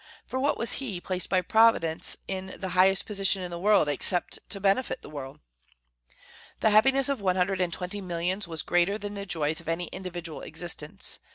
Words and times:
For 0.25 0.39
what 0.39 0.57
was 0.57 0.73
he 0.81 0.99
placed 0.99 1.29
by 1.29 1.41
Providence 1.41 2.17
in 2.27 2.55
the 2.59 2.69
highest 2.69 3.05
position 3.05 3.43
in 3.43 3.51
the 3.51 3.59
world, 3.59 3.87
except 3.87 4.39
to 4.49 4.59
benefit 4.59 5.03
the 5.03 5.11
world? 5.11 5.41
The 6.61 6.71
happiness 6.71 7.07
of 7.07 7.21
one 7.21 7.35
hundred 7.35 7.61
and 7.61 7.71
twenty 7.71 8.01
millions 8.01 8.47
was 8.47 8.63
greater 8.63 8.97
than 8.97 9.13
the 9.13 9.27
joys 9.27 9.59
of 9.59 9.67
any 9.67 9.85
individual 9.89 10.41
existence. 10.41 11.19